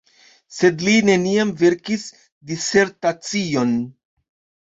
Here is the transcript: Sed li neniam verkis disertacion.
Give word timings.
Sed 0.59 0.79
li 0.85 0.93
neniam 1.09 1.51
verkis 1.63 2.07
disertacion. 2.53 3.77